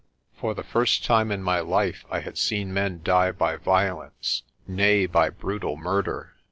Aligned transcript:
For 0.33 0.55
the 0.55 0.63
first 0.63 1.05
time 1.05 1.31
in 1.31 1.43
my 1.43 1.59
life 1.59 2.05
I 2.09 2.21
had 2.21 2.35
seen 2.35 2.73
men 2.73 3.01
die 3.03 3.31
by 3.31 3.57
violence 3.57 4.41
nay, 4.67 5.05
by 5.05 5.29
brutal 5.29 5.77
murder. 5.77 6.33